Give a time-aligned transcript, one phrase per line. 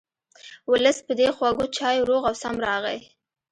[0.71, 2.99] ولس په دې خوږو چایو روغ او سم راغی.